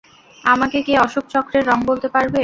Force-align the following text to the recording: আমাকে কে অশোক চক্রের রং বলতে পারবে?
আমাকে 0.43 0.77
কে 0.81 0.93
অশোক 1.05 1.25
চক্রের 1.33 1.63
রং 1.67 1.77
বলতে 1.89 2.07
পারবে? 2.15 2.39